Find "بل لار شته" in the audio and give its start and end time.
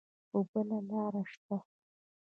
0.51-1.57